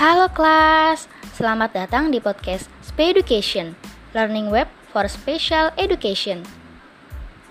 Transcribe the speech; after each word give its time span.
Halo 0.00 0.32
kelas, 0.32 1.12
selamat 1.36 1.76
datang 1.76 2.08
di 2.08 2.24
podcast 2.24 2.72
Spe 2.80 3.12
Education, 3.12 3.76
Learning 4.16 4.48
Web 4.48 4.72
for 4.88 5.04
Special 5.04 5.76
Education. 5.76 6.40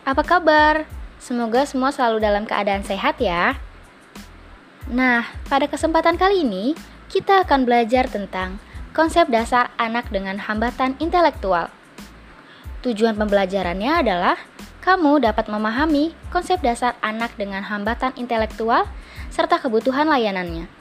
Apa 0.01 0.25
kabar? 0.25 0.89
Semoga 1.21 1.69
semua 1.69 1.93
selalu 1.93 2.25
dalam 2.25 2.49
keadaan 2.49 2.81
sehat 2.81 3.21
ya. 3.21 3.53
Nah, 4.89 5.29
pada 5.45 5.69
kesempatan 5.69 6.17
kali 6.17 6.41
ini 6.41 6.73
kita 7.13 7.45
akan 7.45 7.69
belajar 7.69 8.09
tentang 8.09 8.57
konsep 8.97 9.29
dasar 9.29 9.69
anak 9.77 10.09
dengan 10.09 10.41
hambatan 10.41 10.97
intelektual. 10.97 11.69
Tujuan 12.81 13.13
pembelajarannya 13.13 13.93
adalah 13.93 14.41
kamu 14.81 15.21
dapat 15.21 15.53
memahami 15.53 16.17
konsep 16.33 16.57
dasar 16.65 16.97
anak 17.05 17.29
dengan 17.37 17.61
hambatan 17.61 18.09
intelektual 18.17 18.89
serta 19.29 19.61
kebutuhan 19.61 20.09
layanannya. 20.09 20.78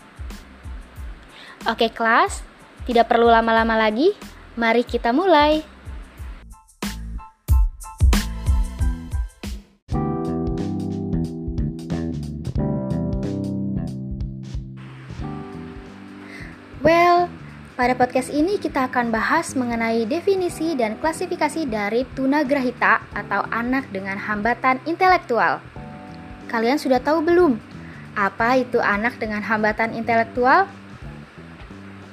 Oke 1.66 1.90
kelas, 1.90 2.46
tidak 2.86 3.10
perlu 3.10 3.26
lama-lama 3.26 3.74
lagi, 3.74 4.14
mari 4.54 4.86
kita 4.86 5.10
mulai. 5.10 5.66
Well, 16.78 17.26
pada 17.74 17.98
podcast 17.98 18.30
ini 18.30 18.62
kita 18.62 18.86
akan 18.86 19.10
bahas 19.10 19.58
mengenai 19.58 20.06
definisi 20.06 20.78
dan 20.78 20.94
klasifikasi 21.02 21.66
dari 21.66 22.06
tunagrahita 22.14 23.02
atau 23.18 23.42
anak 23.50 23.90
dengan 23.90 24.14
hambatan 24.14 24.78
intelektual. 24.86 25.58
Kalian 26.46 26.78
sudah 26.78 27.02
tahu 27.02 27.18
belum 27.18 27.58
apa 28.14 28.62
itu 28.62 28.78
anak 28.78 29.18
dengan 29.18 29.42
hambatan 29.42 29.90
intelektual? 29.98 30.70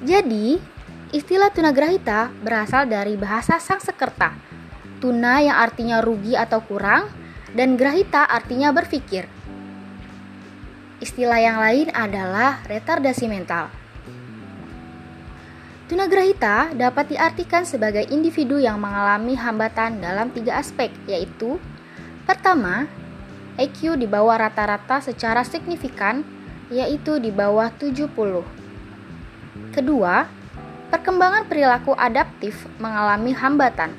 Jadi, 0.05 0.61
istilah 1.09 1.49
tunagrahita 1.49 2.29
berasal 2.45 2.85
dari 2.85 3.17
bahasa 3.17 3.57
Sangsekerta. 3.57 4.37
Tuna 5.01 5.41
yang 5.41 5.57
artinya 5.57 5.97
rugi 5.97 6.37
atau 6.37 6.61
kurang 6.61 7.09
dan 7.57 7.73
grahita 7.73 8.21
artinya 8.21 8.69
berpikir. 8.69 9.25
Istilah 11.01 11.41
yang 11.41 11.57
lain 11.57 11.89
adalah 11.89 12.61
retardasi 12.69 13.25
mental. 13.25 13.73
Tunagrahita 15.89 16.77
dapat 16.77 17.09
diartikan 17.09 17.65
sebagai 17.65 18.05
individu 18.13 18.61
yang 18.61 18.77
mengalami 18.77 19.33
hambatan 19.33 20.05
dalam 20.05 20.29
tiga 20.29 20.61
aspek, 20.61 20.93
yaitu 21.09 21.57
pertama, 22.29 22.85
EQ 23.57 23.97
di 23.97 24.05
bawah 24.05 24.37
rata-rata 24.37 25.01
secara 25.01 25.41
signifikan, 25.41 26.21
yaitu 26.69 27.17
di 27.17 27.33
bawah 27.33 27.73
70. 27.73 28.64
Kedua, 29.75 30.27
perkembangan 30.91 31.47
perilaku 31.47 31.91
adaptif 31.95 32.67
mengalami 32.79 33.35
hambatan. 33.35 33.91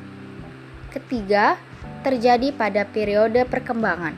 Ketiga, 0.92 1.60
terjadi 2.06 2.54
pada 2.54 2.86
periode 2.86 3.44
perkembangan. 3.44 4.14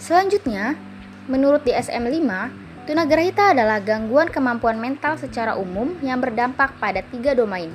Selanjutnya, 0.00 0.76
menurut 1.26 1.64
DSM-5, 1.64 2.28
tunagrahita 2.88 3.52
adalah 3.56 3.78
gangguan 3.80 4.28
kemampuan 4.28 4.76
mental 4.76 5.16
secara 5.16 5.56
umum 5.56 5.96
yang 6.04 6.18
berdampak 6.20 6.74
pada 6.78 7.02
tiga 7.06 7.32
domain, 7.36 7.70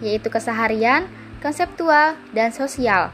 yaitu 0.00 0.30
keseharian, 0.30 1.06
konseptual, 1.40 2.16
dan 2.32 2.50
sosial. 2.50 3.12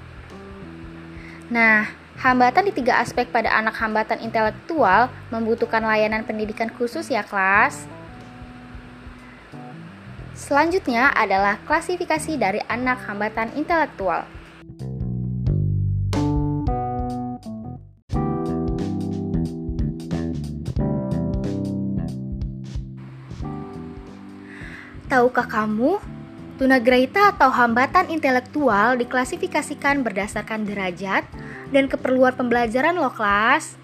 Nah, 1.53 2.02
Hambatan 2.23 2.71
di 2.71 2.73
tiga 2.79 3.03
aspek 3.03 3.27
pada 3.35 3.51
anak 3.51 3.75
hambatan 3.83 4.23
intelektual 4.23 5.11
membutuhkan 5.35 5.83
layanan 5.83 6.23
pendidikan 6.23 6.71
khusus 6.71 7.11
ya 7.11 7.27
kelas. 7.27 7.83
Selanjutnya 10.31 11.11
adalah 11.19 11.59
klasifikasi 11.67 12.39
dari 12.39 12.63
anak 12.71 13.03
hambatan 13.11 13.51
intelektual. 13.59 14.23
Tahukah 25.11 25.51
kamu, 25.51 25.99
tunagrahita 26.63 27.35
atau 27.35 27.51
hambatan 27.51 28.15
intelektual 28.15 28.95
diklasifikasikan 28.95 30.07
berdasarkan 30.07 30.63
derajat, 30.71 31.27
dan 31.73 31.89
keperluan 31.89 32.37
pembelajaran 32.37 32.95
loh 32.95 33.11
kelas. 33.11 33.81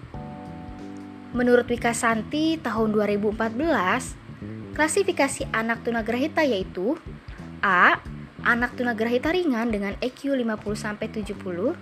Menurut 1.33 1.65
Wika 1.65 1.93
Santi 1.93 2.57
tahun 2.61 2.93
2014, 2.93 4.77
klasifikasi 4.77 5.49
anak 5.51 5.81
tunagrahita 5.83 6.45
yaitu 6.45 6.95
A. 7.59 7.99
Anak 8.39 8.79
tunagrahita 8.79 9.35
ringan 9.35 9.67
dengan 9.67 9.99
EQ 9.99 10.31
50-70 10.31 11.75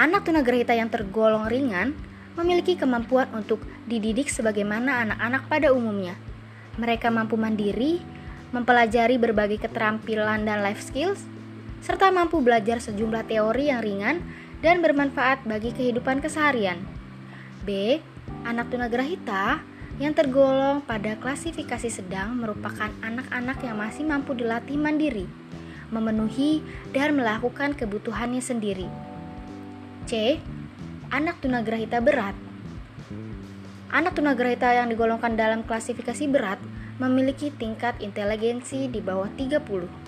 Anak 0.00 0.24
tunagrahita 0.24 0.72
yang 0.72 0.88
tergolong 0.88 1.44
ringan 1.44 1.92
memiliki 2.38 2.78
kemampuan 2.78 3.26
untuk 3.34 3.60
dididik 3.84 4.30
sebagaimana 4.30 5.04
anak-anak 5.04 5.42
pada 5.50 5.68
umumnya. 5.74 6.14
Mereka 6.78 7.10
mampu 7.10 7.34
mandiri, 7.34 7.98
mempelajari 8.54 9.18
berbagai 9.18 9.58
keterampilan 9.60 10.46
dan 10.46 10.62
life 10.62 10.80
skills, 10.80 11.26
serta 11.82 12.10
mampu 12.10 12.42
belajar 12.42 12.82
sejumlah 12.82 13.26
teori 13.30 13.70
yang 13.70 13.80
ringan 13.82 14.16
dan 14.58 14.82
bermanfaat 14.82 15.46
bagi 15.46 15.70
kehidupan 15.70 16.18
keseharian. 16.18 16.82
B. 17.62 18.00
Anak 18.44 18.70
tunagrahita 18.70 19.62
yang 19.98 20.14
tergolong 20.14 20.82
pada 20.82 21.18
klasifikasi 21.18 21.90
sedang 21.90 22.38
merupakan 22.38 22.90
anak-anak 23.02 23.58
yang 23.66 23.76
masih 23.78 24.06
mampu 24.06 24.34
dilatih 24.34 24.78
mandiri, 24.78 25.26
memenuhi 25.90 26.62
dan 26.94 27.18
melakukan 27.18 27.74
kebutuhannya 27.74 28.42
sendiri. 28.42 28.86
C. 30.06 30.38
Anak 31.08 31.40
tunagrahita 31.40 32.04
berat 32.04 32.36
Anak 33.88 34.20
tunagrahita 34.20 34.76
yang 34.76 34.92
digolongkan 34.92 35.32
dalam 35.32 35.64
klasifikasi 35.64 36.28
berat 36.28 36.60
memiliki 37.00 37.48
tingkat 37.48 37.96
inteligensi 38.04 38.92
di 38.92 39.00
bawah 39.00 39.32
30 39.32 40.07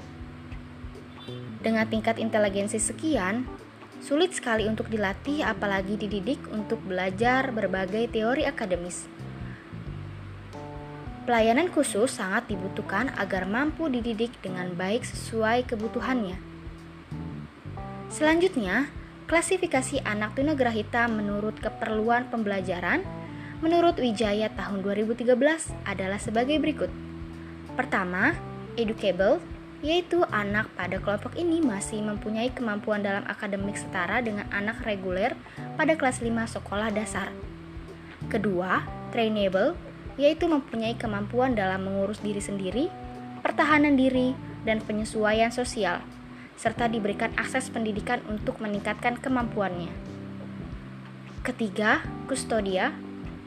dengan 1.61 1.85
tingkat 1.89 2.17
inteligensi 2.17 2.81
sekian, 2.81 3.45
sulit 4.01 4.33
sekali 4.33 4.65
untuk 4.65 4.89
dilatih 4.89 5.45
apalagi 5.45 6.01
dididik 6.01 6.41
untuk 6.49 6.81
belajar 6.85 7.53
berbagai 7.53 8.09
teori 8.13 8.49
akademis. 8.49 9.05
Pelayanan 11.29 11.69
khusus 11.71 12.17
sangat 12.17 12.49
dibutuhkan 12.49 13.13
agar 13.15 13.45
mampu 13.45 13.87
dididik 13.93 14.33
dengan 14.41 14.73
baik 14.75 15.05
sesuai 15.05 15.69
kebutuhannya. 15.69 16.35
Selanjutnya, 18.11 18.91
klasifikasi 19.31 20.03
anak 20.03 20.35
tunagrahita 20.35 21.07
menurut 21.07 21.55
keperluan 21.63 22.27
pembelajaran 22.33 23.07
menurut 23.61 24.01
Wijaya 24.01 24.51
tahun 24.57 24.83
2013 24.83 25.37
adalah 25.87 26.19
sebagai 26.19 26.57
berikut. 26.59 26.91
Pertama, 27.79 28.35
educable 28.75 29.39
yaitu 29.81 30.21
anak 30.29 30.69
pada 30.77 31.01
kelompok 31.01 31.37
ini 31.41 31.65
masih 31.65 32.05
mempunyai 32.05 32.53
kemampuan 32.53 33.01
dalam 33.01 33.25
akademik 33.25 33.81
setara 33.81 34.21
dengan 34.21 34.45
anak 34.53 34.85
reguler 34.85 35.33
pada 35.81 35.97
kelas 35.97 36.21
5 36.21 36.29
sekolah 36.61 36.93
dasar. 36.93 37.33
Kedua, 38.29 38.85
trainable, 39.09 39.73
yaitu 40.21 40.45
mempunyai 40.45 40.93
kemampuan 41.01 41.57
dalam 41.57 41.89
mengurus 41.89 42.21
diri 42.21 42.45
sendiri, 42.45 42.93
pertahanan 43.41 43.97
diri, 43.97 44.37
dan 44.69 44.85
penyesuaian 44.85 45.49
sosial, 45.49 46.05
serta 46.61 46.85
diberikan 46.93 47.33
akses 47.41 47.73
pendidikan 47.73 48.21
untuk 48.29 48.61
meningkatkan 48.61 49.17
kemampuannya. 49.17 49.89
Ketiga, 51.41 52.05
kustodia, 52.29 52.93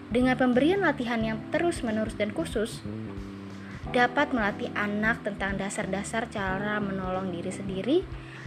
dengan 0.10 0.34
pemberian 0.34 0.82
latihan 0.82 1.22
yang 1.22 1.38
terus-menerus 1.54 2.18
dan 2.18 2.34
khusus, 2.34 2.82
dapat 3.92 4.32
melatih 4.32 4.72
anak 4.78 5.26
tentang 5.28 5.60
dasar-dasar 5.60 6.32
cara 6.32 6.80
menolong 6.80 7.34
diri 7.34 7.52
sendiri 7.52 7.98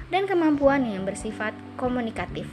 dan 0.08 0.24
kemampuan 0.24 0.86
yang 0.86 1.02
bersifat 1.04 1.52
komunikatif. 1.76 2.46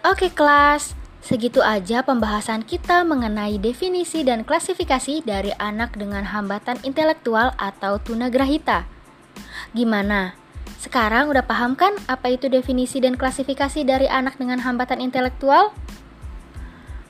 Oke 0.00 0.32
kelas, 0.32 0.96
segitu 1.20 1.60
aja 1.60 2.00
pembahasan 2.00 2.64
kita 2.64 3.04
mengenai 3.04 3.60
definisi 3.60 4.24
dan 4.24 4.48
klasifikasi 4.48 5.22
dari 5.22 5.52
anak 5.60 5.94
dengan 5.94 6.24
hambatan 6.24 6.80
intelektual 6.82 7.52
atau 7.60 8.00
tunagrahita. 8.00 8.99
Gimana? 9.76 10.34
Sekarang 10.80 11.28
udah 11.28 11.44
paham 11.44 11.76
kan 11.76 11.96
apa 12.08 12.32
itu 12.32 12.48
definisi 12.48 12.98
dan 12.98 13.14
klasifikasi 13.18 13.84
dari 13.84 14.08
anak 14.08 14.40
dengan 14.40 14.60
hambatan 14.64 15.04
intelektual? 15.04 15.72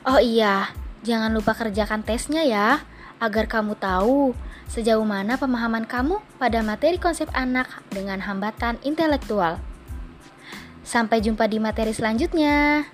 Oh 0.02 0.18
iya, 0.18 0.74
jangan 1.06 1.30
lupa 1.30 1.54
kerjakan 1.54 2.02
tesnya 2.02 2.42
ya, 2.42 2.82
agar 3.22 3.46
kamu 3.46 3.78
tahu 3.78 4.34
Sejauh 4.70 5.02
mana 5.02 5.34
pemahaman 5.34 5.82
kamu 5.82 6.22
pada 6.38 6.62
materi 6.62 6.94
konsep 6.94 7.26
anak 7.34 7.82
dengan 7.90 8.22
hambatan 8.22 8.78
intelektual? 8.86 9.58
Sampai 10.86 11.18
jumpa 11.18 11.50
di 11.50 11.58
materi 11.58 11.90
selanjutnya. 11.90 12.86